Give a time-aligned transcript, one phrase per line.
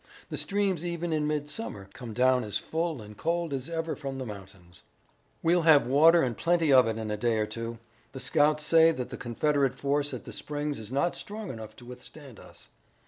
[0.29, 4.25] The streams even in midsummer come down as full and cold as ever from the
[4.25, 4.81] mountains."
[5.43, 7.77] "We'll have water and plenty of it in a day or two.
[8.11, 11.85] The scouts say that the Confederate force at the springs is not strong enough to
[11.85, 12.69] withstand us."